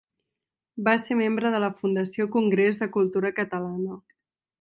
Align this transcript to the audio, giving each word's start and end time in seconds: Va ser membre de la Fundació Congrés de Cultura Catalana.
Va 0.87 0.95
ser 1.01 1.17
membre 1.19 1.51
de 1.55 1.59
la 1.63 1.69
Fundació 1.81 2.27
Congrés 2.39 2.81
de 2.85 2.89
Cultura 2.99 3.33
Catalana. 3.41 4.01